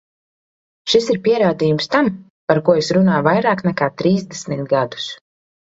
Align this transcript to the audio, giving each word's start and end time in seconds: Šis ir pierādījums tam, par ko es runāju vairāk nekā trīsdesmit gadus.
Šis 0.93 1.09
ir 1.15 1.19
pierādījums 1.27 1.89
tam, 1.97 2.09
par 2.53 2.63
ko 2.71 2.77
es 2.83 2.91
runāju 2.99 3.29
vairāk 3.31 3.65
nekā 3.69 3.95
trīsdesmit 4.03 4.69
gadus. 4.75 5.11